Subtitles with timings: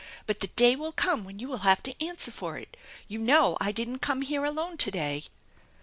[0.25, 2.75] But the day will come when you will have to answer for it!
[3.07, 5.25] You know I didn't come here alone to day